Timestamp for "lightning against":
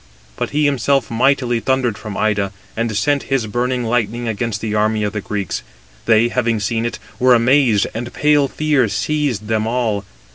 3.83-4.59